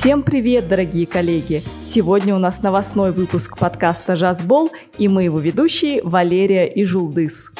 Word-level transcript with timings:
Всем 0.00 0.22
привет, 0.22 0.68
дорогие 0.68 1.06
коллеги! 1.06 1.62
Сегодня 1.82 2.34
у 2.34 2.38
нас 2.38 2.62
новостной 2.62 3.12
выпуск 3.12 3.58
подкаста 3.58 4.16
«Жазбол» 4.16 4.70
и 4.98 5.08
мы 5.08 5.24
его 5.24 5.38
ведущие 5.38 6.02
Валерия 6.02 6.66
и 6.66 6.84
Жулдыс. 6.84 7.52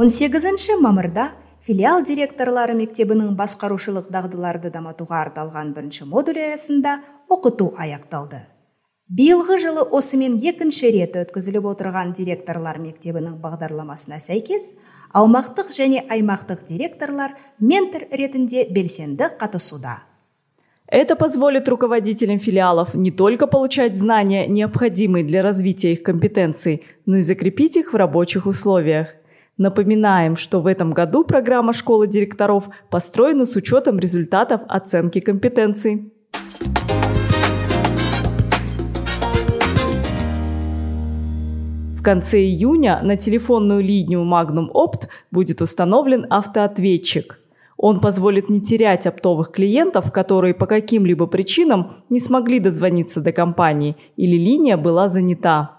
он 0.00 0.08
сегізінші 0.08 0.76
мамырда 0.80 1.26
филиал 1.60 2.00
директорлары 2.00 2.72
мектебінің 2.78 3.34
басқарушылық 3.36 4.06
дағдыларды 4.08 4.70
дамытуға 4.72 5.18
арналған 5.26 5.74
бірінші 5.76 6.06
модуль 6.08 6.40
аясында 6.40 6.94
оқыту 7.28 7.74
аяқталды 7.76 8.40
биылғы 9.10 9.56
жылы 9.58 9.82
осымен 9.98 10.36
екінші 10.38 10.90
рет 10.94 11.16
өткізіліп 11.18 11.64
отырған 11.72 12.12
директорлар 12.14 12.78
мектебінің 12.78 13.40
бағдарламасына 13.42 14.20
сәйкес 14.22 14.68
аумақтық 15.18 15.72
және 15.74 16.04
аймақтық 16.14 16.62
директорлар 16.68 17.34
ментор 17.58 18.06
ретінде 18.12 18.68
белсенді 18.70 19.32
қатысуда 19.40 19.98
Это 20.92 21.14
позволит 21.14 21.68
руководителям 21.68 22.40
филиалов 22.40 22.94
не 22.94 23.12
только 23.12 23.46
получать 23.46 23.94
знания, 23.94 24.48
необходимые 24.48 25.24
для 25.24 25.40
развития 25.40 25.92
их 25.92 26.02
компетенций, 26.02 26.84
но 27.06 27.18
и 27.18 27.20
закрепить 27.20 27.76
их 27.76 27.92
в 27.92 27.96
рабочих 27.96 28.46
условиях – 28.46 29.20
Напоминаем, 29.60 30.36
что 30.36 30.62
в 30.62 30.66
этом 30.66 30.92
году 30.92 31.22
программа 31.22 31.74
школы 31.74 32.06
директоров 32.06 32.70
построена 32.88 33.44
с 33.44 33.56
учетом 33.56 33.98
результатов 33.98 34.62
оценки 34.68 35.20
компетенций. 35.20 36.10
конце 42.04 42.38
июня 42.38 43.00
на 43.02 43.16
телефонную 43.16 43.82
линию 43.82 44.22
Magnum 44.22 44.70
Opt 44.72 45.08
будет 45.30 45.62
установлен 45.62 46.26
автоответчик. 46.30 47.40
Он 47.76 48.00
позволит 48.00 48.48
не 48.48 48.60
терять 48.60 49.06
оптовых 49.06 49.52
клиентов, 49.52 50.12
которые 50.12 50.54
по 50.54 50.66
каким-либо 50.66 51.26
причинам 51.26 52.02
не 52.08 52.20
смогли 52.20 52.58
дозвониться 52.58 53.20
до 53.20 53.32
компании 53.32 53.96
или 54.16 54.36
линия 54.36 54.76
была 54.76 55.08
занята. 55.08 55.76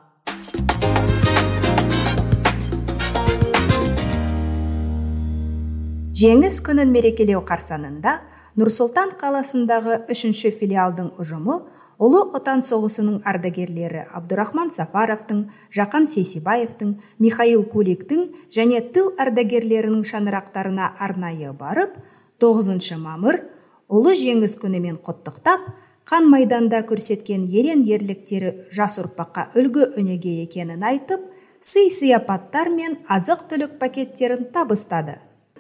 жеңіс 6.22 6.60
күнін 6.62 6.92
мерекелеу 6.94 7.40
қарсаңында 7.48 8.18
нұрсұлтан 8.60 9.14
қаласындағы 9.18 10.02
үшінші 10.12 10.52
филиалдың 10.60 11.14
ұжымы 11.22 11.62
ұлы 11.97 12.21
отан 12.37 12.61
соғысының 12.61 13.23
ардагерлері 13.25 14.05
абдурахман 14.19 14.69
сафаровтың 14.75 15.47
жақан 15.73 16.05
сейсебаевтың 16.13 16.93
михаил 17.23 17.65
куликтің 17.73 18.27
және 18.53 18.83
тыл 18.93 19.15
ардагерлерінің 19.23 20.05
шаңырақтарына 20.11 20.91
арнайы 21.01 21.55
барып 21.57 21.97
9 22.45 22.99
мамыр 23.01 23.41
ұлы 23.89 24.13
жеңіс 24.19 24.59
күнімен 24.61 25.01
құттықтап 25.07 25.71
қан 26.07 26.29
майданда 26.29 26.83
көрсеткен 26.87 27.49
ерен 27.49 27.87
ерліктері 27.89 28.53
жас 28.77 28.99
ұрпаққа 29.01 29.49
үлгі 29.57 29.89
өнеге 29.97 30.43
екенін 30.45 30.85
айтып 30.85 31.25
сый 31.65 31.89
сияпаттар 31.91 32.69
мен 32.71 33.01
азық 33.09 33.49
түлік 33.51 33.79
пакеттерін 33.81 34.45
табыстады. 34.53 35.17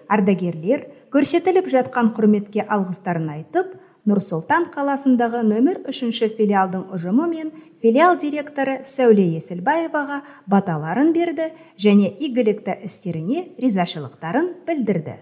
Ардагерлер 0.07 0.85
көрсетіліп 1.11 1.67
жатқан 1.73 2.13
құрметке 2.15 2.63
алғыстарын 2.63 3.33
айтып 3.33 3.73
нұр 4.07 4.21
сұлтан 4.23 4.69
қаласындағы 4.71 5.41
нөмір 5.43 5.81
үшінші 5.91 6.29
филиалдың 6.37 6.85
ұжымы 6.95 7.25
мен 7.27 7.49
филиал 7.83 8.15
директоры 8.23 8.77
сәуле 8.87 9.25
есілбаеваға 9.35 10.21
баталарын 10.47 11.11
берді 11.11 11.49
және 11.75 12.13
игілікті 12.15 12.77
істеріне 12.87 13.49
ризашылықтарын 13.59 14.53
білдірді 14.69 15.17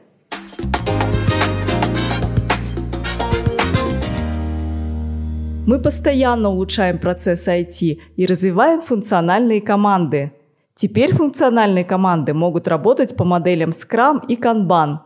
Мы 5.64 5.80
постоянно 5.80 6.50
улучшаем 6.50 6.98
процесс 6.98 7.48
IT 7.48 7.98
и 8.17 8.27
развиваем 8.27 8.83
функциональные 8.83 9.62
команды– 9.62 10.33
Теперь 10.77 11.14
функциональные 11.14 11.84
команды 11.84 12.34
могут 12.34 12.67
работать 12.67 13.17
по 13.17 13.24
моделям 13.24 13.70
Scrum 13.70 14.27
и 14.27 14.34
Kanban. 14.34 14.98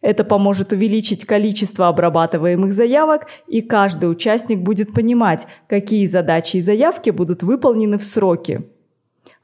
Это 0.00 0.24
поможет 0.24 0.72
увеличить 0.72 1.26
количество 1.26 1.88
обрабатываемых 1.88 2.72
заявок, 2.72 3.26
и 3.46 3.60
каждый 3.60 4.10
участник 4.10 4.60
будет 4.60 4.92
понимать, 4.94 5.46
какие 5.68 6.06
задачи 6.06 6.56
и 6.56 6.62
заявки 6.62 7.10
будут 7.10 7.42
выполнены 7.42 7.98
в 7.98 8.04
сроки. 8.04 8.64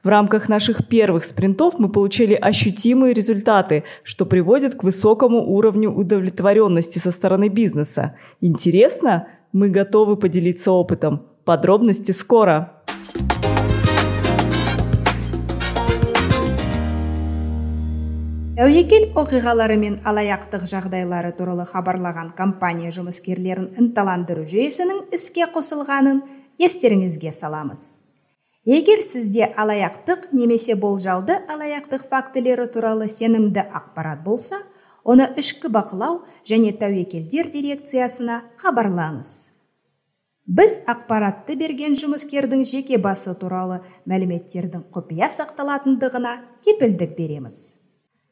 В 0.03 0.09
рамках 0.09 0.47
наших 0.49 0.87
первых 0.87 1.23
спринтов 1.23 1.79
мы 1.79 1.89
получили 1.89 2.33
ощутимые 2.33 3.13
результаты, 3.13 3.83
что 4.03 4.25
приводит 4.25 4.75
к 4.75 4.83
высокому 4.83 5.43
уровню 5.43 5.91
удовлетворенности 5.91 6.97
со 6.97 7.11
стороны 7.11 7.49
бизнеса. 7.49 8.15
Интересно? 8.41 9.27
Мы 9.51 9.69
готовы 9.69 10.15
поделиться 10.15 10.71
опытом. 10.71 11.27
Подробности 11.45 12.11
скоро! 12.11 12.76
Тәуекел 18.57 19.03
оқиғалары 19.21 19.75
мен 19.77 19.99
алаяқтық 20.09 20.63
жағдайлары 20.65 21.29
туралы 21.37 21.67
хабарлаған 21.69 22.31
компания 22.39 22.89
жұмыскерлерін 22.95 23.67
ынталандыру 23.77 24.47
жүйесінің 24.49 25.03
іске 25.13 25.45
қосылғанын 25.53 26.23
естеріңізге 26.65 27.35
саламыз. 27.37 27.83
Егер 28.65 29.05
сізде 29.05 29.51
алаяқтық 29.53 30.33
немесе 30.33 30.73
болжалды 30.73 31.37
алаяқтық 31.45 32.09
фактілері 32.09 32.65
туралы 32.73 33.11
сенімді 33.13 33.61
ақпарат 33.61 34.25
болса 34.25 34.63
оны 35.05 35.29
ішкі 35.37 35.69
бақылау 35.69 36.23
және 36.41 36.73
тәуекелдер 36.81 37.53
дирекциясына 37.53 38.41
хабарлаңыз. 38.57 39.39
Біз 40.49 40.81
ақпаратты 40.89 41.61
берген 41.61 41.93
жұмыскердің 41.93 42.65
жеке 42.65 42.97
басы 42.97 43.37
туралы 43.37 43.83
мәліметтердің 44.09 44.89
құпия 44.89 45.29
сақталатындығына 45.29 46.39
кепілдік 46.65 47.13
береміз. 47.19 47.67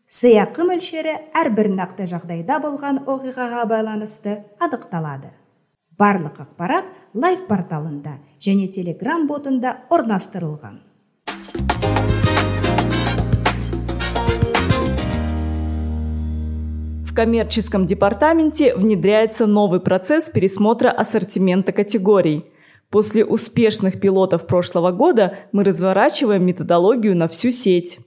Сыйақы 0.06 0.62
мөлшері 0.70 1.14
әрбір 1.34 1.72
нақты 1.74 2.06
жағдайда 2.06 2.60
болған 2.62 3.00
оқиғаға 3.10 3.64
байланысты 3.66 4.36
анықталады 4.62 5.32
барлық 5.98 6.44
ақпарат 6.44 6.92
лайф 7.18 7.48
порталында 7.50 8.20
және 8.38 8.68
телеграм 8.70 9.26
ботында 9.26 9.88
орнастырылған 9.90 10.78
В 17.06 17.16
коммерческом 17.16 17.88
департаменте 17.88 18.76
внедряется 18.76 19.48
новый 19.48 19.80
процесс 19.80 20.30
пересмотра 20.30 20.90
ассортимента 20.90 21.72
категорий. 21.72 22.46
После 22.90 23.24
успешных 23.24 24.02
пилотов 24.02 24.46
прошлого 24.46 24.92
года 24.92 25.38
мы 25.54 25.64
разворачиваем 25.64 26.46
методологию 26.46 27.16
на 27.16 27.30
всю 27.30 27.52
сеть. 27.52 28.00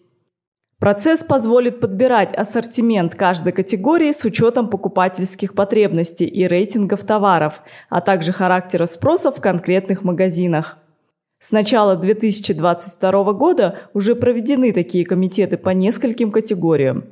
Процесс 0.80 1.24
позволит 1.24 1.80
подбирать 1.80 2.34
ассортимент 2.34 3.16
каждой 3.16 3.52
категории 3.52 4.12
с 4.12 4.24
учетом 4.24 4.70
покупательских 4.70 5.54
потребностей 5.54 6.26
и 6.26 6.46
рейтингов 6.46 7.02
товаров, 7.02 7.62
а 7.88 8.00
также 8.00 8.32
характера 8.32 8.86
спроса 8.86 9.32
в 9.32 9.40
конкретных 9.40 10.04
магазинах. 10.04 10.78
С 11.40 11.50
начала 11.50 11.96
2022 11.96 13.32
года 13.32 13.78
уже 13.92 14.14
проведены 14.14 14.72
такие 14.72 15.04
комитеты 15.04 15.56
по 15.56 15.70
нескольким 15.70 16.30
категориям. 16.30 17.06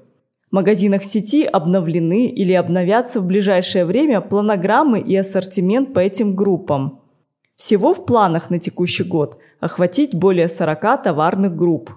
В 0.49 0.55
магазинах 0.55 1.03
сети 1.03 1.44
обновлены 1.44 2.28
или 2.28 2.53
обновятся 2.53 3.21
в 3.21 3.26
ближайшее 3.26 3.84
время 3.84 4.21
планограммы 4.21 5.00
и 5.00 5.16
ассортимент 5.16 5.93
по 5.93 5.99
этим 5.99 6.37
группам. 6.37 7.00
Всего 7.56 7.94
в 7.94 8.06
планах 8.06 8.49
на 8.49 8.60
текущий 8.60 9.03
год 9.03 9.38
охватить 9.58 10.14
более 10.14 10.46
40 10.46 11.02
товарных 11.02 11.56
групп. 11.56 11.91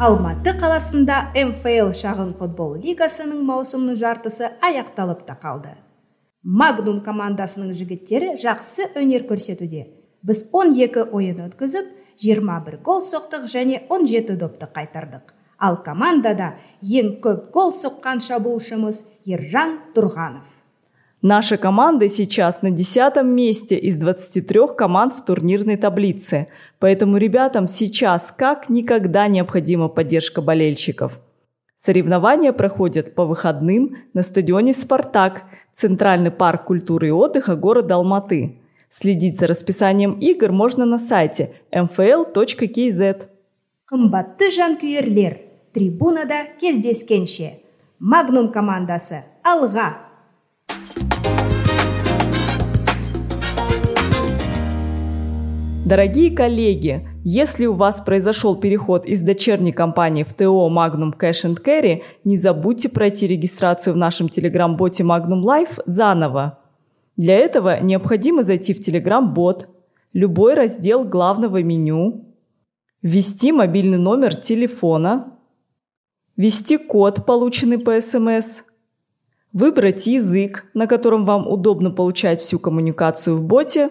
Алматы 0.00 0.54
қаласында 0.56 1.16
мфл 1.36 1.90
шағын 1.92 2.30
футбол 2.38 2.70
лигасының 2.80 3.42
маусымның 3.44 3.98
жартысы 4.00 4.46
аяқталып 4.64 5.26
та 5.26 5.34
қалды. 5.42 5.74
Магнум 6.40 7.02
командасының 7.04 7.74
жігіттері 7.76 8.30
жақсы 8.40 8.86
өнер 8.96 9.26
көрсетуде. 9.28 9.82
Біз 10.24 10.40
12 10.54 11.04
ойын 11.18 11.42
өткізіп 11.50 11.90
21 12.24 12.78
гол 12.86 13.04
соқтық 13.04 13.44
және 13.52 13.82
17 13.90 14.38
допты 14.40 14.70
қайтардық. 14.72 15.34
Ал 15.60 15.76
командада 15.84 16.54
ең 16.80 17.18
көп 17.20 17.50
гол 17.52 17.68
соққан 17.68 18.24
шабуылшымыз 18.24 19.02
ержан 19.28 19.76
тұрғанов. 19.92 20.48
Наша 21.22 21.58
команда 21.58 22.08
сейчас 22.08 22.62
на 22.62 22.70
десятом 22.70 23.28
месте 23.28 23.76
из 23.76 23.98
23 23.98 24.74
команд 24.74 25.12
в 25.12 25.22
турнирной 25.22 25.76
таблице, 25.76 26.48
поэтому 26.78 27.18
ребятам 27.18 27.68
сейчас 27.68 28.32
как 28.32 28.70
никогда 28.70 29.28
необходима 29.28 29.88
поддержка 29.88 30.40
болельщиков. 30.40 31.18
Соревнования 31.76 32.52
проходят 32.52 33.14
по 33.14 33.26
выходным 33.26 33.98
на 34.14 34.22
стадионе 34.22 34.72
«Спартак», 34.72 35.42
Центральный 35.74 36.30
парк 36.30 36.64
культуры 36.64 37.08
и 37.08 37.10
отдыха 37.10 37.54
города 37.54 37.94
Алматы. 37.96 38.58
Следить 38.90 39.38
за 39.38 39.46
расписанием 39.46 40.12
игр 40.18 40.52
можно 40.52 40.84
на 40.84 40.98
сайте 40.98 41.54
mfl.kz. 41.70 43.28
қымбатты 43.90 44.50
жанкүйерлер 44.50 45.38
трибунада 45.72 46.46
кездескенше 46.60 47.60
магнум 47.98 48.52
командасы 48.52 49.24
алға 49.42 50.10
Дорогие 55.86 56.30
коллеги, 56.30 57.08
если 57.24 57.64
у 57.64 57.72
вас 57.72 58.02
произошел 58.02 58.54
переход 58.54 59.06
из 59.06 59.22
дочерней 59.22 59.72
компании 59.72 60.24
в 60.24 60.34
ТО 60.34 60.70
Magnum 60.70 61.18
Cash 61.18 61.46
and 61.46 61.62
Carry, 61.64 62.02
не 62.22 62.36
забудьте 62.36 62.90
пройти 62.90 63.26
регистрацию 63.26 63.94
в 63.94 63.96
нашем 63.96 64.28
телеграм-боте 64.28 65.02
Magnum 65.04 65.42
Life 65.42 65.82
заново. 65.86 66.58
Для 67.16 67.34
этого 67.34 67.80
необходимо 67.80 68.42
зайти 68.42 68.74
в 68.74 68.80
телеграм-бот, 68.80 69.68
любой 70.12 70.54
раздел 70.54 71.04
главного 71.04 71.62
меню, 71.62 72.26
ввести 73.00 73.50
мобильный 73.50 73.98
номер 73.98 74.36
телефона, 74.36 75.38
ввести 76.36 76.76
код, 76.76 77.24
полученный 77.24 77.78
по 77.78 77.98
СМС, 78.00 78.60
выбрать 79.52 80.06
язык, 80.06 80.66
на 80.74 80.86
котором 80.86 81.24
вам 81.24 81.48
удобно 81.48 81.90
получать 81.90 82.38
всю 82.40 82.58
коммуникацию 82.58 83.36
в 83.36 83.42
боте. 83.42 83.90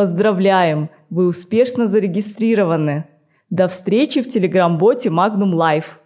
Поздравляем! 0.00 0.88
Вы 1.10 1.26
успешно 1.26 1.86
зарегистрированы! 1.86 3.04
До 3.50 3.68
встречи 3.68 4.22
в 4.22 4.28
телеграм-боте 4.30 5.10
Magnum 5.10 5.52
Life! 5.52 5.98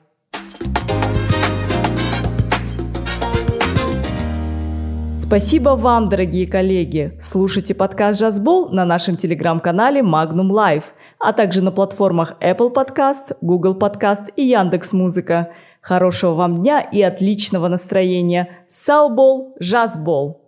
Спасибо 5.16 5.76
вам, 5.76 6.08
дорогие 6.08 6.48
коллеги! 6.48 7.16
Слушайте 7.20 7.72
подкаст 7.72 8.18
«Жазбол» 8.18 8.70
на 8.70 8.84
нашем 8.84 9.14
телеграм-канале 9.14 10.00
Magnum 10.00 10.50
Life, 10.50 10.86
а 11.20 11.32
также 11.32 11.62
на 11.62 11.70
платформах 11.70 12.34
Apple 12.40 12.74
Podcast, 12.74 13.36
Google 13.42 13.78
Podcast 13.78 14.32
и 14.34 14.42
Яндекс 14.42 14.92
Музыка. 14.92 15.50
Хорошего 15.80 16.34
вам 16.34 16.56
дня 16.56 16.80
и 16.80 17.00
отличного 17.00 17.68
настроения! 17.68 18.48
Саубол, 18.66 19.54
жазбол! 19.60 20.43